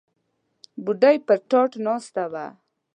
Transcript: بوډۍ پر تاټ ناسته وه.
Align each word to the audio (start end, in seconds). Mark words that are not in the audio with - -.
بوډۍ 0.83 1.17
پر 1.27 1.37
تاټ 1.49 1.71
ناسته 1.85 2.23
وه. 2.31 2.45